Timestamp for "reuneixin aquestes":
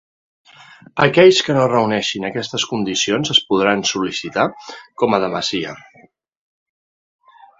1.71-2.65